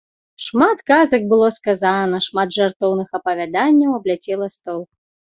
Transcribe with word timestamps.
Шмат 0.43 0.79
казак 0.91 1.23
было 1.33 1.49
сказана, 1.57 2.21
шмат 2.27 2.55
жартоўных 2.57 3.07
апавяданняў 3.19 3.91
абляцела 3.99 4.49
стол. 4.55 4.81